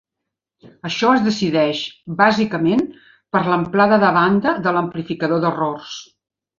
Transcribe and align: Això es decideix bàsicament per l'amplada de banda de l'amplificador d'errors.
Això 0.89 1.11
es 1.17 1.21
decideix 1.25 1.83
bàsicament 2.23 2.83
per 3.37 3.45
l'amplada 3.53 4.03
de 4.09 4.13
banda 4.21 4.59
de 4.67 4.79
l'amplificador 4.79 5.49
d'errors. 5.49 6.05